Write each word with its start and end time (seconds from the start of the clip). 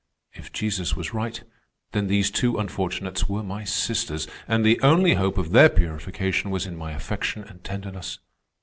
If 0.33 0.51
Jesus 0.51 0.95
was 0.95 1.13
right, 1.13 1.43
then 1.91 2.07
these 2.07 2.31
two 2.31 2.57
unfortunates 2.57 3.29
were 3.29 3.43
my 3.43 3.63
sisters, 3.65 4.27
and 4.47 4.65
the 4.65 4.79
only 4.81 5.13
hope 5.13 5.37
of 5.37 5.51
their 5.51 5.69
purification 5.69 6.49
was 6.49 6.65
in 6.65 6.75
my 6.75 6.93
affection 6.93 7.43
and 7.43 7.63
tenderness. 7.63 8.17